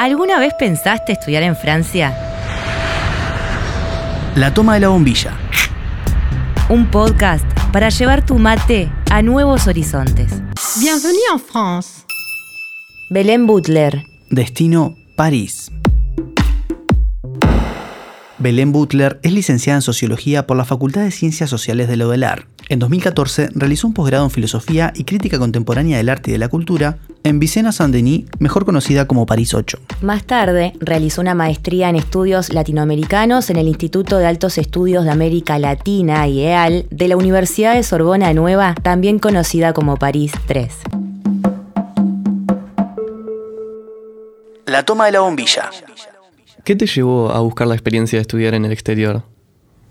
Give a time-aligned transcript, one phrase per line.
[0.00, 2.16] ¿Alguna vez pensaste estudiar en Francia?
[4.34, 5.36] La toma de la bombilla.
[6.70, 10.40] Un podcast para llevar tu mate a nuevos horizontes.
[10.80, 12.06] Bienvenue en France.
[13.10, 14.02] Belén Butler.
[14.30, 15.70] Destino París.
[18.38, 22.06] Belén Butler es licenciada en Sociología por la Facultad de Ciencias Sociales de la
[22.70, 26.46] En 2014 realizó un posgrado en Filosofía y Crítica Contemporánea del Arte y de la
[26.46, 29.80] Cultura en Vicena Saint-Denis, mejor conocida como París 8.
[30.02, 35.10] Más tarde, realizó una maestría en estudios latinoamericanos en el Instituto de Altos Estudios de
[35.10, 40.72] América Latina, IEAL, de la Universidad de Sorbona Nueva, también conocida como París 3.
[44.66, 45.70] La toma de la bombilla.
[46.62, 49.24] ¿Qué te llevó a buscar la experiencia de estudiar en el exterior?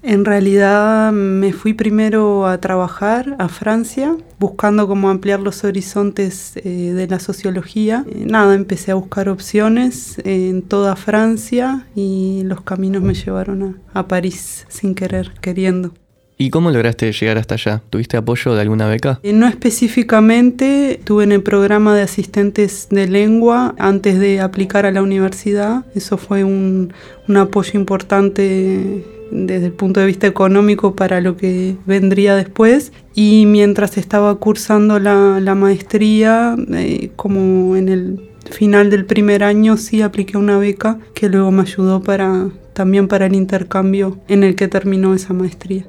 [0.01, 6.93] En realidad me fui primero a trabajar a Francia, buscando cómo ampliar los horizontes eh,
[6.93, 8.05] de la sociología.
[8.07, 14.07] Eh, nada, empecé a buscar opciones en toda Francia y los caminos me llevaron a
[14.07, 15.93] París sin querer, queriendo.
[16.41, 17.81] ¿Y cómo lograste llegar hasta allá?
[17.89, 19.19] ¿Tuviste apoyo de alguna beca?
[19.23, 24.91] Eh, no específicamente, estuve en el programa de asistentes de lengua antes de aplicar a
[24.91, 25.83] la universidad.
[25.95, 26.93] Eso fue un,
[27.35, 32.91] apoyo importante desde el punto de vista económico para lo que vendría después.
[33.13, 40.01] Y mientras estaba cursando la, maestría, eh, como en el final del primer año, sí
[40.01, 44.67] apliqué una beca que luego me ayudó para, también para el intercambio en el que
[44.67, 45.85] terminó esa maestría.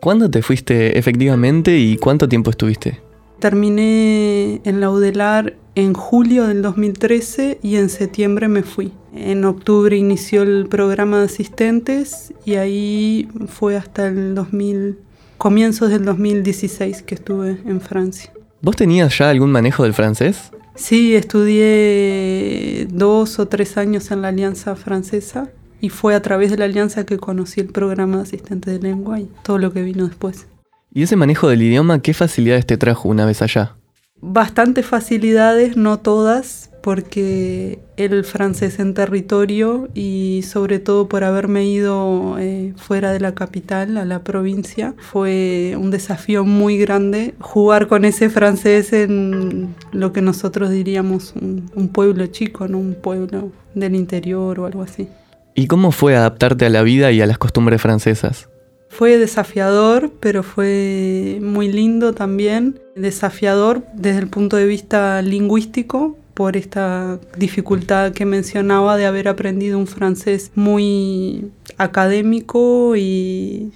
[0.00, 3.00] ¿Cuándo te fuiste efectivamente y cuánto tiempo estuviste?
[3.38, 8.92] Terminé en la UDELAR en julio del 2013 y en septiembre me fui.
[9.14, 14.98] En octubre inició el programa de asistentes y ahí fue hasta el 2000,
[15.38, 18.32] comienzos del 2016 que estuve en Francia.
[18.60, 20.50] ¿Vos tenías ya algún manejo del francés?
[20.74, 25.50] Sí, estudié dos o tres años en la Alianza Francesa
[25.80, 29.20] y fue a través de la alianza que conocí el programa de asistente de lengua
[29.20, 30.46] y todo lo que vino después.
[30.92, 33.76] ¿Y ese manejo del idioma qué facilidades te trajo una vez allá?
[34.26, 42.38] Bastantes facilidades, no todas, porque el francés en territorio y sobre todo por haberme ido
[42.38, 48.06] eh, fuera de la capital, a la provincia, fue un desafío muy grande jugar con
[48.06, 53.94] ese francés en lo que nosotros diríamos un, un pueblo chico, no un pueblo del
[53.94, 55.06] interior o algo así.
[55.54, 58.48] ¿Y cómo fue adaptarte a la vida y a las costumbres francesas?
[58.96, 62.78] Fue desafiador, pero fue muy lindo también.
[62.94, 69.78] Desafiador desde el punto de vista lingüístico, por esta dificultad que mencionaba de haber aprendido
[69.78, 73.72] un francés muy académico y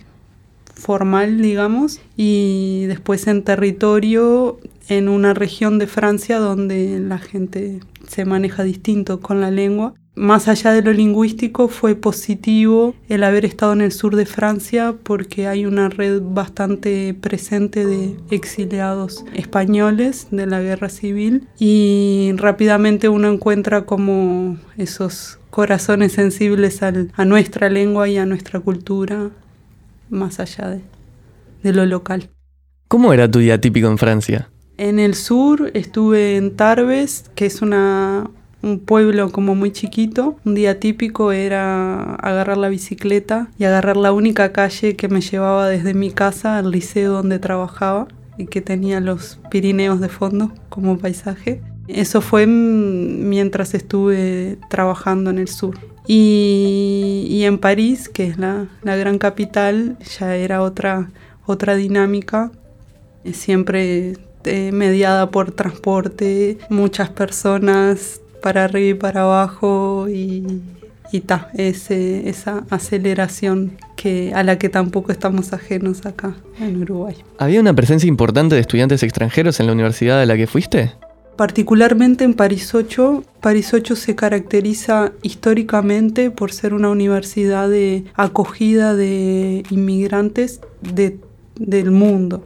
[0.75, 8.25] formal, digamos, y después en territorio, en una región de Francia donde la gente se
[8.25, 13.73] maneja distinto con la lengua más allá de lo lingüístico, fue positivo el haber estado
[13.73, 20.47] en el sur de Francia porque hay una red bastante presente de exiliados españoles de
[20.47, 28.19] la guerra civil y rápidamente uno encuentra como esos corazones sensibles a nuestra lengua y
[28.19, 29.31] a nuestra cultura,
[30.11, 30.81] más allá de,
[31.63, 32.29] de lo local.
[32.89, 34.51] ¿Cómo era tu día típico en Francia?
[34.79, 38.31] En el sur estuve en Tarbes, que es una,
[38.63, 40.37] un pueblo como muy chiquito.
[40.45, 45.69] Un día típico era agarrar la bicicleta y agarrar la única calle que me llevaba
[45.69, 48.07] desde mi casa al liceo donde trabajaba
[48.37, 51.61] y que tenía los Pirineos de fondo como paisaje.
[51.89, 55.77] Eso fue mientras estuve trabajando en el sur.
[56.07, 61.11] Y, en París, que es la, la, gran capital, ya era otra,
[61.47, 62.53] otra dinámica.
[63.33, 64.15] Siempre
[64.49, 70.63] eh, mediada por transporte, muchas personas para arriba y para abajo y,
[71.13, 77.17] y ta, ese, esa aceleración que, a la que tampoco estamos ajenos acá en Uruguay.
[77.39, 80.93] ¿Había una presencia importante de estudiantes extranjeros en la universidad a la que fuiste?
[81.37, 88.95] Particularmente en París 8, París 8 se caracteriza históricamente por ser una universidad de acogida
[88.95, 91.19] de inmigrantes de,
[91.57, 92.43] del mundo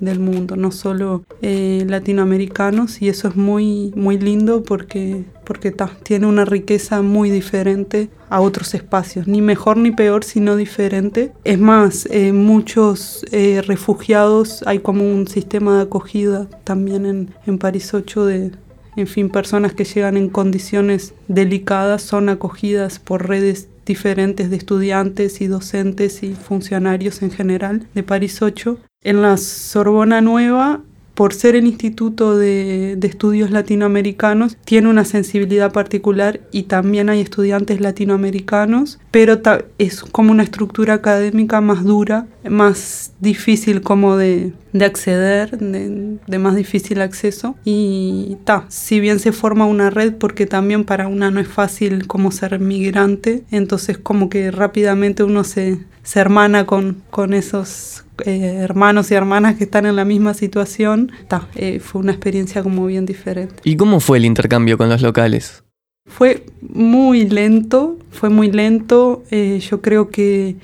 [0.00, 6.26] del mundo, no solo eh, latinoamericanos, y eso es muy, muy lindo porque, porque tiene
[6.26, 11.32] una riqueza muy diferente a otros espacios, ni mejor ni peor, sino diferente.
[11.44, 17.58] Es más, eh, muchos eh, refugiados, hay como un sistema de acogida también en, en
[17.58, 18.52] París 8 de,
[18.96, 25.40] en fin, personas que llegan en condiciones delicadas son acogidas por redes diferentes de estudiantes
[25.40, 30.82] y docentes y funcionarios en general de París 8 en la Sorbona Nueva
[31.14, 37.80] por ser el Instituto de, Estudios Latinoamericanos, tiene una sensibilidad particular y también hay estudiantes
[37.80, 39.40] latinoamericanos, pero
[39.78, 47.00] es como una estructura académica más dura, más difícil como de, acceder, de, más difícil
[47.00, 47.56] acceso.
[47.64, 52.06] Y ta, si bien se forma una red, porque también para una no es fácil
[52.06, 58.60] como ser migrante, entonces como que rápidamente uno se, se hermana con, con esos eh,
[58.62, 61.12] hermanos y hermanas que están en la misma situación,
[61.54, 63.56] eh, fue una experiencia como bien diferente.
[63.64, 65.64] ¿Y cómo fue el intercambio con los locales?
[66.06, 69.22] Fue muy lento, fue muy lento.
[69.30, 70.56] Eh, yo creo que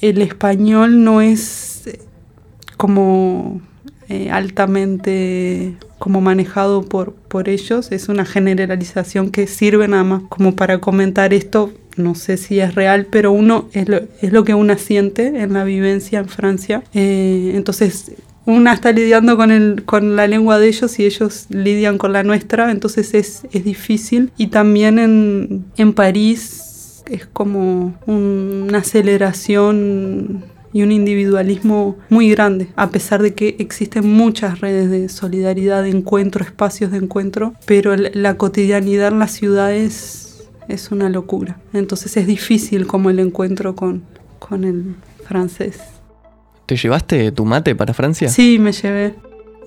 [0.00, 1.88] el español no es
[2.76, 3.60] como
[4.30, 7.92] altamente como manejado por, por ellos.
[7.92, 12.74] Es una generalización que sirve nada más como para comentar esto no sé si es
[12.74, 16.82] real, pero uno es lo, es lo que uno siente en la vivencia en Francia.
[16.94, 18.12] Eh, entonces,
[18.44, 22.22] una está lidiando con, el, con la lengua de ellos y ellos lidian con la
[22.22, 24.32] nuestra, entonces es, es difícil.
[24.36, 32.90] Y también en, en París es como una aceleración y un individualismo muy grande, a
[32.90, 38.36] pesar de que existen muchas redes de solidaridad, de encuentro, espacios de encuentro, pero la
[38.38, 40.31] cotidianidad en las ciudades
[40.68, 41.58] es una locura.
[41.72, 44.02] Entonces es difícil como el encuentro con,
[44.38, 44.94] con el
[45.24, 45.80] francés.
[46.66, 48.28] ¿Te llevaste tu mate para Francia?
[48.28, 49.14] Sí, me llevé.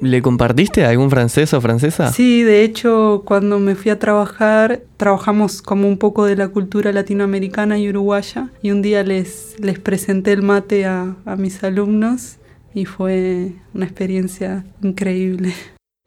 [0.01, 2.11] ¿Le compartiste a algún francés o francesa?
[2.11, 6.91] Sí, de hecho, cuando me fui a trabajar, trabajamos como un poco de la cultura
[6.91, 8.49] latinoamericana y uruguaya.
[8.61, 12.37] Y un día les, les presenté el mate a, a mis alumnos
[12.73, 15.53] y fue una experiencia increíble.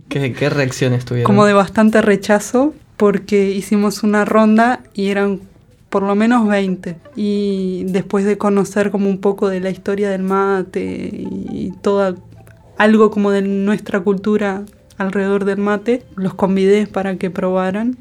[0.08, 1.26] ¿Qué, ¿Qué reacciones tuvieron?
[1.26, 5.40] Como de bastante rechazo, porque hicimos una ronda y eran
[5.88, 6.96] por lo menos 20.
[7.16, 12.16] Y después de conocer como un poco de la historia del mate y todo
[12.76, 14.64] algo como de nuestra cultura
[14.98, 17.96] alrededor del mate, los convidé para que probaran.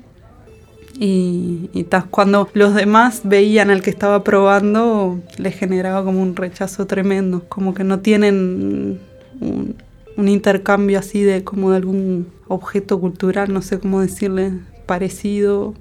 [0.99, 6.87] Y, y cuando los demás veían al que estaba probando, les generaba como un rechazo
[6.87, 8.99] tremendo, como que no tienen
[9.39, 9.75] un,
[10.17, 14.53] un intercambio así de como de algún objeto cultural, no sé cómo decirle,
[14.87, 15.75] parecido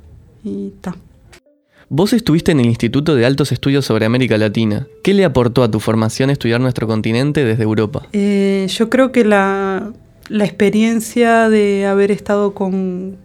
[0.44, 0.97] y tal.
[1.88, 4.88] Vos estuviste en el Instituto de Altos Estudios sobre América Latina.
[5.05, 8.08] ¿Qué le aportó a tu formación estudiar nuestro continente desde Europa?
[8.12, 9.93] Eh, yo creo que la,
[10.29, 13.19] la, experiencia de haber estado con,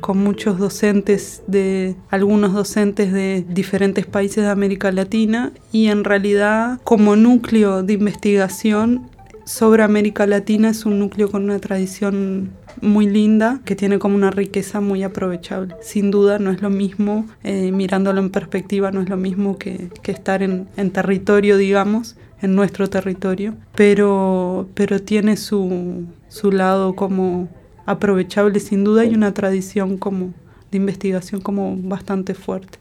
[0.00, 6.78] con muchos docentes, de algunos docentes de diferentes países de América Latina y en realidad
[6.84, 9.10] como núcleo de investigación
[9.44, 14.30] sobre América Latina es un núcleo con una tradición muy linda que tiene como una
[14.30, 15.74] riqueza muy aprovechable.
[15.80, 19.90] Sin duda no es lo mismo, eh, mirándolo en perspectiva, no es lo mismo que,
[20.04, 27.48] estar en, territorio, digamos, en nuestro territorio, pero, pero tiene su, su lado como
[27.86, 30.32] aprovechable sin duda y una tradición como
[30.70, 32.78] de investigación como bastante fuerte.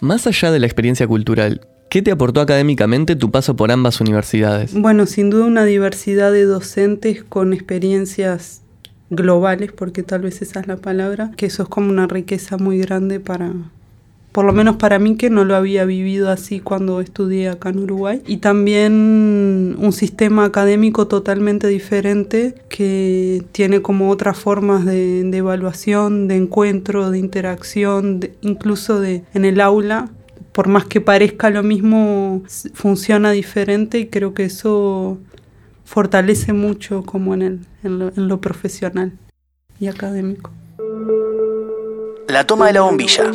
[0.00, 4.74] Más allá de la experiencia cultural, ¿Qué te aportó académicamente tu paso por ambas universidades?
[4.74, 8.62] Bueno, sin duda una diversidad de docentes con experiencias
[9.10, 12.78] globales, porque tal vez esa es la palabra, que eso es como una riqueza muy
[12.78, 13.52] grande para,
[14.36, 17.78] por lo menos para mí que no lo había vivido así cuando estudié acá en
[17.78, 18.22] Uruguay.
[18.26, 26.36] Y también un sistema académico totalmente diferente que tiene como otras formas de, evaluación, de
[26.36, 30.10] encuentro, de interacción, incluso de, en el aula.
[30.52, 32.42] Por más que parezca lo mismo,
[32.74, 35.18] funciona diferente y creo que eso
[35.86, 39.12] fortalece mucho como en, el, en, lo, profesional
[39.80, 40.50] y académico.
[42.28, 43.32] La toma de la bombilla.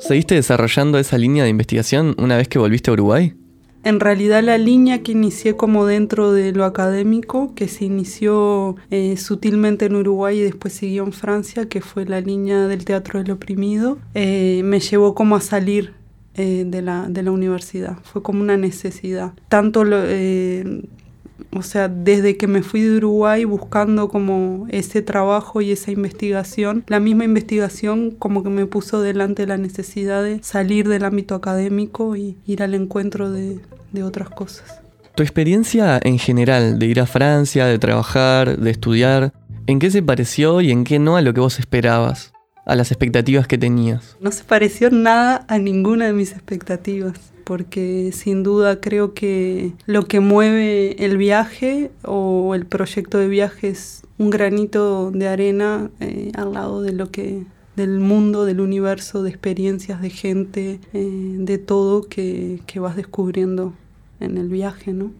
[0.00, 3.34] ¿Seguiste desarrollando esa línea de investigación una vez que volviste a Uruguay?
[3.84, 9.16] En realidad la línea que inicié como dentro de lo académico, que se inició eh,
[9.16, 13.32] sutilmente en Uruguay y después siguió en Francia, que fue la línea del teatro del
[13.32, 15.94] oprimido, eh, me llevó como a salir
[16.34, 17.98] eh, de, la, de, la, universidad.
[18.04, 19.32] Fue como una necesidad.
[19.48, 20.82] Tanto, lo, eh,
[21.54, 26.84] o sea, desde que me fui de Uruguay buscando como ese trabajo y esa investigación,
[26.88, 32.16] la misma investigación como que me puso delante la necesidad de salir del ámbito académico
[32.16, 33.58] y ir al encuentro de,
[33.92, 34.80] de otras cosas.
[35.14, 39.34] Tu experiencia en general de ir a Francia, de trabajar, de estudiar,
[39.66, 42.31] ¿en qué se pareció y en qué no a lo que vos esperabas?
[42.64, 44.16] A las expectativas que tenías?
[44.20, 47.14] No se pareció nada a ninguna de mis expectativas,
[47.44, 53.68] porque sin duda creo que lo que mueve el viaje o el proyecto de viaje
[53.68, 57.44] es un granito de arena eh, al lado de lo que
[57.76, 63.72] del mundo, del universo, de experiencias, de gente, eh, de todo que, que vas descubriendo
[64.20, 65.10] en el viaje, ¿no?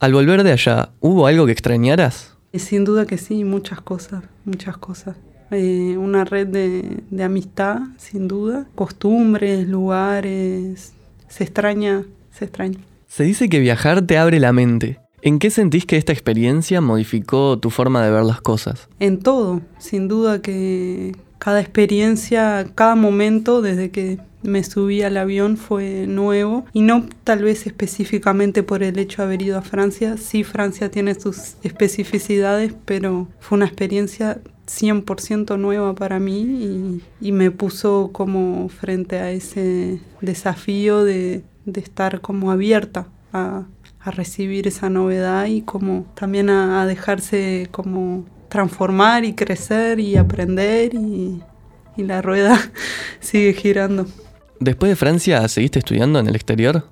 [0.00, 2.34] Al volver de allá, ¿hubo algo que extrañaras?
[2.54, 5.16] Sin duda que sí, muchas cosas, muchas cosas.
[5.52, 10.92] Eh, una red de, de amistad, sin duda, costumbres, lugares,
[11.28, 12.78] se extraña, se extraña.
[13.06, 14.98] Se dice que viajar te abre la mente.
[15.20, 18.88] ¿En qué sentís que esta experiencia modificó tu forma de ver las cosas?
[18.98, 25.56] En todo, sin duda que cada experiencia, cada momento desde que me subí al avión
[25.56, 30.16] fue nuevo y no tal vez específicamente por el hecho de haber ido a Francia.
[30.16, 34.40] Sí, Francia tiene sus especificidades, pero fue una experiencia
[34.80, 41.80] 100% nueva para mí y, y, me puso como frente a ese desafío de, de
[41.80, 43.64] estar como abierta a,
[44.00, 50.16] a recibir esa novedad y como también a, a, dejarse como transformar y crecer y
[50.16, 51.42] aprender y,
[51.96, 52.58] y la rueda
[53.20, 54.06] sigue girando.
[54.58, 56.86] Después de Francia, ¿seguiste estudiando en el exterior?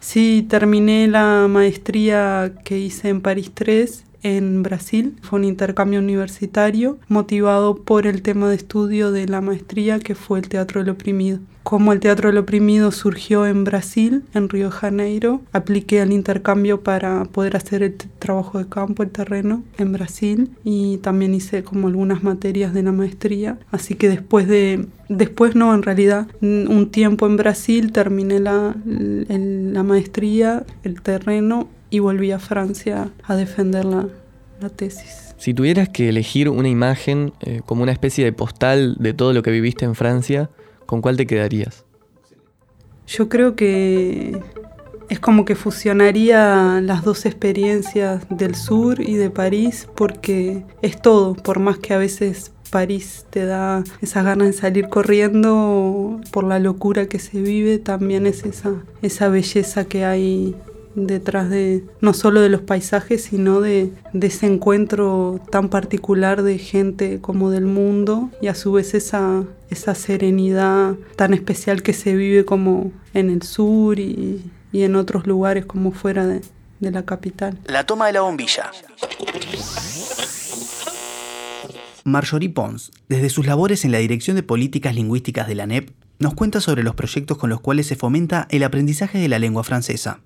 [0.00, 5.16] Sí, terminé la maestría que hice en París 3 en Brasil.
[5.22, 10.38] Fue un intercambio universitario motivado por el tema de estudio de la maestría que fue
[10.38, 11.40] el teatro del oprimido.
[11.62, 16.80] Como el teatro del oprimido surgió en Brasil, en Río de Janeiro, apliqué al intercambio
[16.82, 21.88] para poder hacer el trabajo de campo, el terreno, en Brasil y también hice como
[21.88, 23.58] algunas materias de la maestría.
[23.70, 29.82] Así que después de, después no, en realidad, un tiempo en Brasil terminé la, la
[29.82, 34.06] maestría, el terreno y volví a Francia a defender la,
[34.60, 35.34] la tesis.
[35.36, 39.42] Si tuvieras que elegir una imagen eh, como una especie de postal de todo lo
[39.42, 40.50] que viviste en Francia,
[40.86, 41.84] ¿con cuál te quedarías?
[43.06, 44.38] Yo creo que
[45.08, 51.34] es como que fusionaría las dos experiencias del sur y de París porque es todo,
[51.34, 56.60] por más que a veces París te da esas ganas de salir corriendo por la
[56.60, 60.54] locura que se vive, también es esa, esa belleza que hay
[60.94, 66.58] detrás de no solo de los paisajes, sino de, de, ese encuentro tan particular de
[66.58, 72.14] gente como del mundo y a su vez esa, esa serenidad tan especial que se
[72.14, 74.42] vive como en el sur y,
[74.72, 76.42] y en otros lugares como fuera de,
[76.80, 77.58] de la capital.
[77.66, 78.70] La toma de la bombilla.
[82.04, 86.34] Marjorie Pons, desde sus labores en la Dirección de Políticas Lingüísticas de la NEP, nos
[86.34, 90.20] cuenta sobre los proyectos con los cuales se fomenta el aprendizaje de la lengua francesa.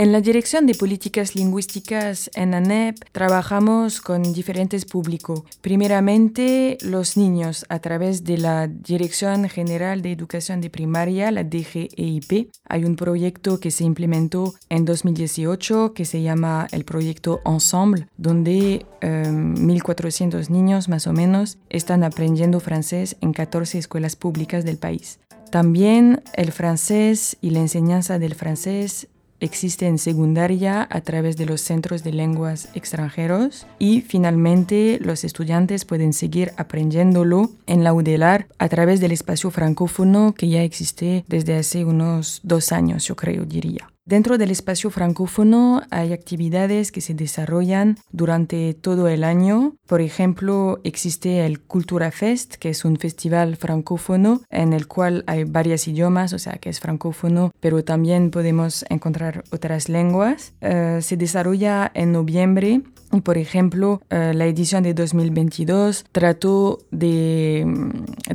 [0.00, 5.42] En la Dirección de Políticas Lingüísticas en ANEP trabajamos con diferentes públicos.
[5.60, 12.50] Primeramente, los niños a través de la Dirección General de Educación de Primaria, la DGEIP.
[12.66, 18.86] Hay un proyecto que se implementó en 2018 que se llama el proyecto Ensemble, donde
[19.02, 25.18] eh, 1.400 niños más o menos están aprendiendo francés en 14 escuelas públicas del país.
[25.50, 29.08] También el francés y la enseñanza del francés
[29.40, 35.84] existe en secundaria a través de los centros de lenguas extranjeros y finalmente los estudiantes
[35.84, 41.56] pueden seguir aprendiéndolo en la UDELAR a través del espacio francófono que ya existe desde
[41.56, 43.90] hace unos dos años, yo creo, diría.
[44.10, 49.76] Dentro del espacio francófono hay actividades que se desarrollan durante todo el año.
[49.86, 55.44] Por ejemplo, existe el Cultura Fest, que es un festival francófono en el cual hay
[55.44, 60.54] varios idiomas, o sea que es francófono, pero también podemos encontrar otras lenguas.
[60.60, 62.82] Uh, se desarrolla en noviembre
[63.22, 67.66] por ejemplo, uh, la edición de 2022 trató de,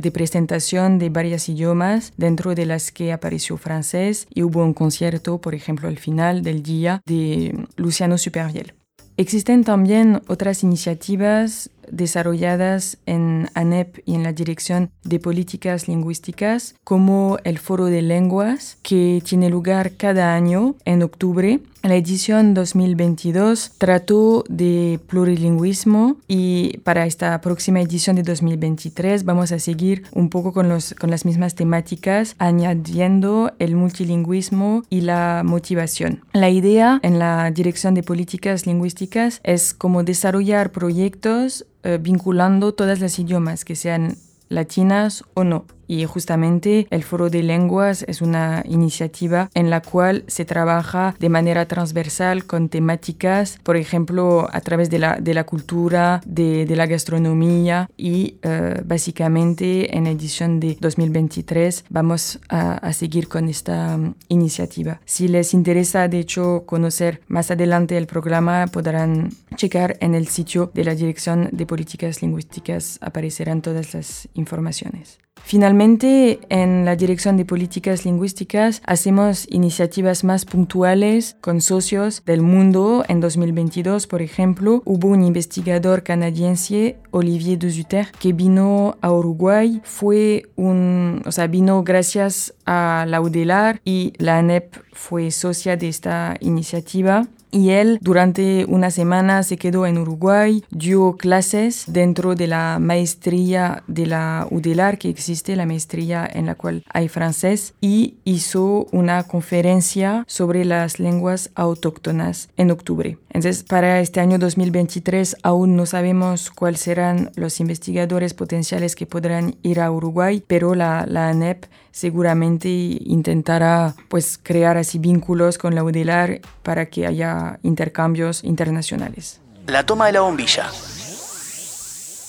[0.00, 5.40] de presentación de varios idiomas, dentro de las que apareció francés y hubo un concierto,
[5.40, 8.74] por ejemplo, al final del día de Luciano Superviel.
[9.18, 17.38] Existen también otras iniciativas desarrolladas en ANEP y en la Dirección de Políticas Lingüísticas, como
[17.44, 21.60] el Foro de Lenguas, que tiene lugar cada año en octubre.
[21.86, 29.60] La edición 2022 trató de plurilingüismo y para esta próxima edición de 2023 vamos a
[29.60, 36.24] seguir un poco con, los, con las mismas temáticas, añadiendo el multilingüismo y la motivación.
[36.32, 42.98] La idea en la Dirección de Políticas Lingüísticas es como desarrollar proyectos eh, vinculando todas
[42.98, 44.16] las idiomas, que sean
[44.48, 45.66] latinas o no.
[45.86, 51.28] Y justamente el Foro de Lenguas es una iniciativa en la cual se trabaja de
[51.28, 56.76] manera transversal con temáticas, por ejemplo, a través de la, de la cultura, de, de
[56.76, 63.96] la gastronomía y uh, básicamente en edición de 2023 vamos a, a seguir con esta
[63.96, 65.00] um, iniciativa.
[65.04, 70.70] Si les interesa, de hecho, conocer más adelante el programa, podrán checar en el sitio
[70.74, 75.18] de la Dirección de Políticas Lingüísticas, aparecerán todas las informaciones.
[75.42, 83.04] Finalmente, en la Dirección de Políticas Lingüísticas hacemos iniciativas más puntuales con socios del mundo.
[83.06, 89.80] En 2022, por ejemplo, hubo un investigador canadiense, Olivier Duzuter, que vino a Uruguay.
[89.84, 95.88] Fue un, o sea, vino gracias a la UDELAR y la ANEP fue socia de
[95.88, 102.46] esta iniciativa y él durante una semana se quedó en Uruguay, dio clases dentro de
[102.46, 108.16] la maestría de la UDELAR que existe, la maestría en la cual hay francés, y
[108.24, 113.18] hizo una conferencia sobre las lenguas autóctonas en octubre.
[113.30, 119.56] Entonces, para este año 2023 aún no sabemos cuáles serán los investigadores potenciales que podrán
[119.62, 121.64] ir a Uruguay, pero la, la ANEP
[121.96, 129.40] seguramente intentará pues crear así vínculos con la UDELAR para que haya intercambios internacionales.
[129.66, 130.70] La toma de la bombilla.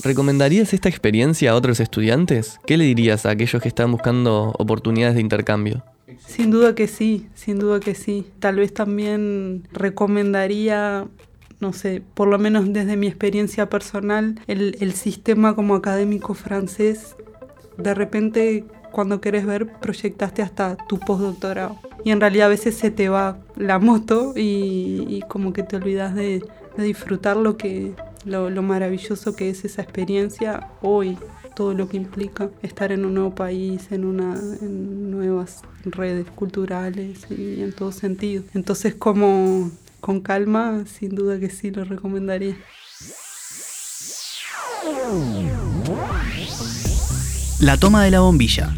[0.03, 2.61] ¿Recomendarías esta experiencia a otros estudiantes?
[2.65, 5.83] ¿Qué le dirías a aquellos que están buscando oportunidades de intercambio?
[6.25, 8.25] Sin duda que sí, sin duda que sí.
[8.39, 11.07] Tal vez también recomendaría
[11.59, 17.15] no sé, por lo menos desde mi experiencia personal, el, el, sistema como académico francés,
[17.77, 21.77] de repente cuando querés ver proyectaste hasta tu postdoctorado.
[22.03, 26.15] Y en realidad a veces se te va la moto y, como que te olvidas
[26.15, 26.43] de,
[26.77, 31.17] disfrutar lo, que, lo, maravilloso que es esa experiencia hoy
[31.55, 37.25] todo lo que implica estar en un nuevo país, en, una, en nuevas redes culturales
[37.31, 38.43] y en todo sentido.
[38.53, 42.55] Entonces, como con calma, sin duda que sí lo recomendaría.
[47.59, 48.73] La toma de la bombilla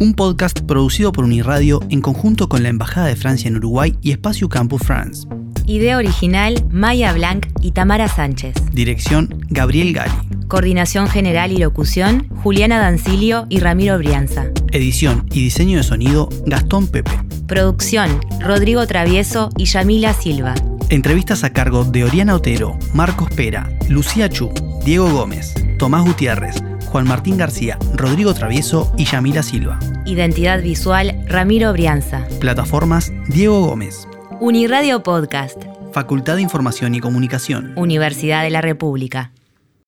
[0.00, 4.12] un podcast producido por Uniradio en conjunto con la Embajada de Francia en Uruguay y
[4.12, 5.26] Espacio Campus France.
[5.66, 8.54] Idea original, Maya Blanc y Tamara Sánchez.
[8.72, 10.12] Dirección, Gabriel Gali.
[10.46, 14.46] Coordinación general y locución, Juliana Dancilio y Ramiro Brianza.
[14.70, 17.10] Edición y diseño de sonido, Gastón Pepe.
[17.46, 20.54] Producción, Rodrigo Travieso y Yamila Silva.
[20.90, 24.50] Entrevistas a cargo de Oriana Otero, Marcos Pera, Lucía Chu,
[24.84, 29.78] Diego Gómez, Tomás Gutiérrez, Juan Martín García, Rodrigo Travieso y Yamila Silva.
[30.06, 32.26] Identidad visual, Ramiro Brianza.
[32.40, 34.08] Plataformas, Diego Gómez.
[34.40, 35.62] Uniradio Podcast.
[35.92, 37.74] Facultad de Información y Comunicación.
[37.76, 39.32] Universidad de la República.